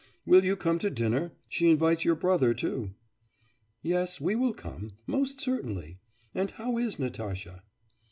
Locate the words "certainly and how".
5.39-6.79